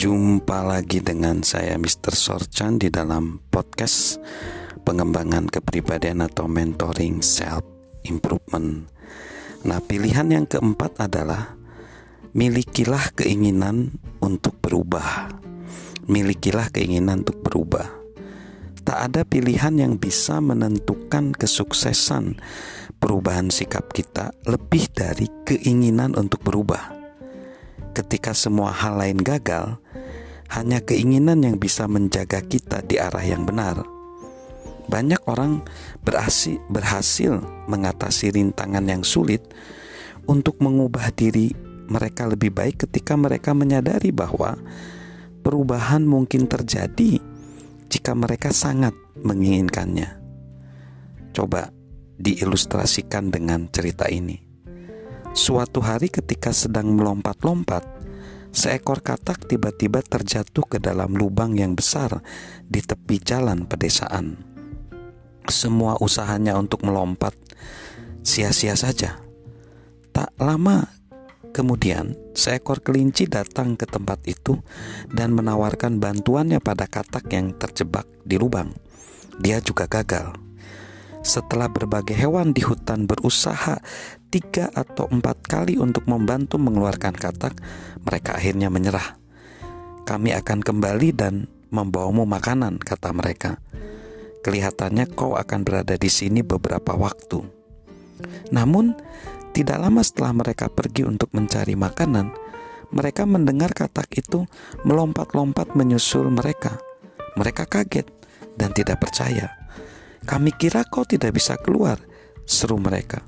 [0.00, 2.16] Jumpa lagi dengan saya Mr.
[2.16, 4.16] Sorchan di dalam podcast
[4.80, 7.60] pengembangan kepribadian atau mentoring self
[8.08, 8.88] improvement.
[9.68, 11.52] Nah, pilihan yang keempat adalah
[12.32, 15.36] milikilah keinginan untuk berubah.
[16.08, 17.92] Milikilah keinginan untuk berubah.
[18.80, 22.40] Tak ada pilihan yang bisa menentukan kesuksesan
[22.96, 27.00] perubahan sikap kita lebih dari keinginan untuk berubah
[27.92, 29.78] ketika semua hal lain gagal,
[30.50, 33.86] hanya keinginan yang bisa menjaga kita di arah yang benar.
[34.90, 35.62] Banyak orang
[36.02, 37.38] berhasil, berhasil
[37.70, 39.46] mengatasi rintangan yang sulit
[40.26, 41.54] untuk mengubah diri
[41.86, 44.58] mereka lebih baik ketika mereka menyadari bahwa
[45.42, 47.22] perubahan mungkin terjadi
[47.90, 50.18] jika mereka sangat menginginkannya.
[51.30, 51.70] Coba
[52.18, 54.38] diilustrasikan dengan cerita ini.
[55.30, 57.99] Suatu hari ketika sedang melompat-lompat,
[58.50, 62.22] seekor katak tiba-tiba terjatuh ke dalam lubang yang besar
[62.66, 64.38] di tepi jalan pedesaan.
[65.46, 67.34] Semua usahanya untuk melompat
[68.22, 69.18] sia-sia saja.
[70.10, 70.86] Tak lama
[71.50, 74.58] kemudian, seekor kelinci datang ke tempat itu
[75.10, 78.74] dan menawarkan bantuannya pada katak yang terjebak di lubang.
[79.40, 80.49] Dia juga gagal.
[81.20, 83.76] Setelah berbagai hewan di hutan berusaha
[84.32, 87.60] tiga atau empat kali untuk membantu mengeluarkan katak,
[88.00, 89.20] mereka akhirnya menyerah.
[90.08, 93.60] Kami akan kembali dan membawamu makanan, kata mereka.
[94.40, 97.44] Kelihatannya kau akan berada di sini beberapa waktu.
[98.48, 98.96] Namun,
[99.52, 102.32] tidak lama setelah mereka pergi untuk mencari makanan,
[102.90, 104.48] mereka mendengar katak itu
[104.88, 106.80] melompat-lompat menyusul mereka.
[107.36, 108.08] Mereka kaget
[108.56, 109.59] dan tidak percaya.
[110.24, 111.96] Kami kira kau tidak bisa keluar,
[112.44, 113.24] seru mereka.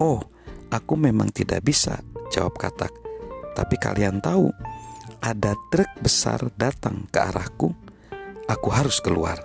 [0.00, 0.20] Oh,
[0.72, 2.00] aku memang tidak bisa,
[2.32, 2.90] jawab katak.
[3.52, 4.48] Tapi kalian tahu,
[5.20, 7.70] ada truk besar datang ke arahku.
[8.48, 9.38] Aku harus keluar.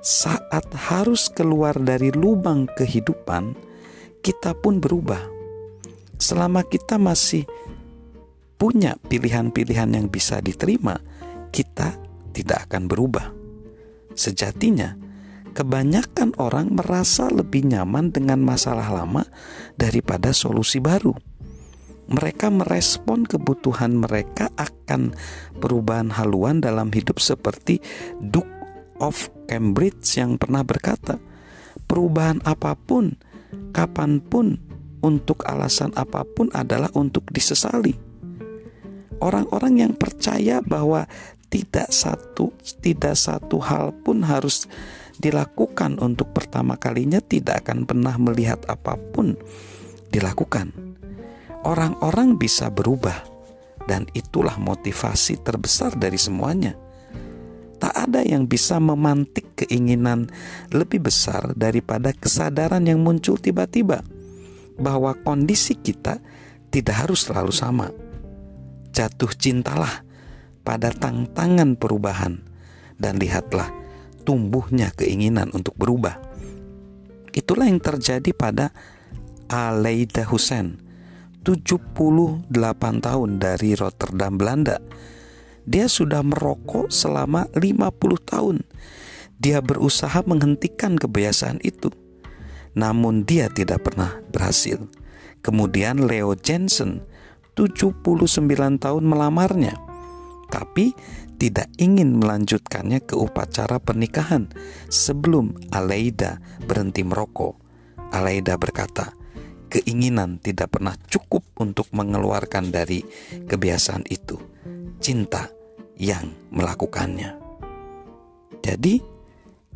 [0.00, 3.58] Saat harus keluar dari lubang kehidupan,
[4.22, 5.20] kita pun berubah.
[6.16, 7.44] Selama kita masih
[8.56, 10.96] punya pilihan-pilihan yang bisa diterima,
[11.52, 11.98] kita
[12.32, 13.34] tidak akan berubah.
[14.16, 14.96] Sejatinya,
[15.56, 19.24] kebanyakan orang merasa lebih nyaman dengan masalah lama
[19.80, 21.16] daripada solusi baru.
[22.12, 25.16] Mereka merespon kebutuhan mereka akan
[25.58, 27.80] perubahan haluan dalam hidup seperti
[28.20, 28.52] Duke
[29.00, 31.16] of Cambridge yang pernah berkata,
[31.88, 33.16] perubahan apa pun,
[33.72, 34.60] kapan pun,
[35.00, 37.96] untuk alasan apa pun adalah untuk disesali.
[39.16, 41.08] Orang-orang yang percaya bahwa
[41.46, 42.50] tidak satu
[42.82, 44.66] tidak satu hal pun harus
[45.16, 49.38] dilakukan untuk pertama kalinya tidak akan pernah melihat apa pun
[50.12, 50.72] dilakukan.
[51.66, 53.26] Orang-orang bisa berubah,
[53.90, 56.74] dan itulah motivasi terbesar dari semuanya.
[57.76, 60.30] Tak ada yang bisa memantik keinginan
[60.72, 64.00] lebih besar daripada kesadaran yang muncul tiba-tiba
[64.76, 66.18] bahwa kondisi kita
[66.72, 67.88] tidak harus selalu sama.
[68.96, 70.05] Jatuh cintalah
[70.66, 72.42] pada tantangan perubahan,
[72.98, 73.70] dan lihatlah
[74.26, 76.18] tumbuhnya keinginan untuk berubah.
[77.30, 78.74] Itulah yang terjadi pada
[79.46, 80.82] Aleida Hussein,
[81.46, 82.50] 78
[82.98, 84.82] tahun dari Rotterdam, Belanda.
[85.62, 88.66] Dia sudah merokok selama 50 tahun.
[89.38, 91.94] Dia berusaha menghentikan kebiasaan itu.
[92.74, 94.82] Namun dia tidak pernah berhasil.
[95.46, 97.06] Kemudian Leo Jensen,
[97.54, 98.02] 79
[98.82, 99.85] tahun melamarnya.
[100.56, 100.96] Tapi
[101.36, 104.48] tidak ingin melanjutkannya ke upacara pernikahan
[104.88, 107.60] sebelum Aleida berhenti merokok.
[108.08, 109.12] Aleida berkata,
[109.68, 113.04] keinginan tidak pernah cukup untuk mengeluarkan dari
[113.44, 114.40] kebiasaan itu.
[114.96, 115.52] Cinta
[116.00, 117.36] yang melakukannya.
[118.64, 118.96] Jadi,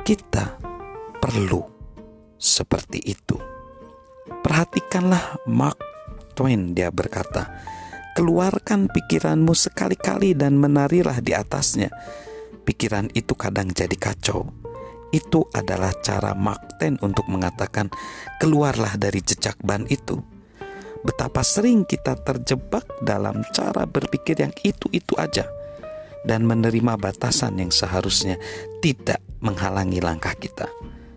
[0.01, 0.57] kita
[1.21, 1.61] perlu
[2.41, 3.37] seperti itu.
[4.41, 5.77] Perhatikanlah Mark
[6.33, 7.53] Twain, dia berkata,
[8.11, 11.87] Keluarkan pikiranmu sekali-kali dan menarilah di atasnya.
[12.67, 14.51] Pikiran itu kadang jadi kacau.
[15.15, 17.87] Itu adalah cara Mark Twain untuk mengatakan,
[18.39, 20.19] "Keluarlah dari jejak ban itu."
[21.01, 25.49] Betapa sering kita terjebak dalam cara berpikir yang itu-itu aja
[26.21, 28.37] dan menerima batasan yang seharusnya
[28.83, 30.69] tidak menghalangi langkah kita.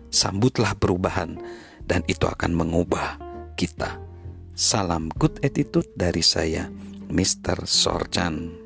[0.09, 1.37] Sambutlah perubahan,
[1.85, 3.19] dan itu akan mengubah
[3.53, 4.04] kita.
[4.55, 6.71] Salam good attitude dari saya.
[7.11, 7.67] Mr.
[7.67, 8.64] Sorchan.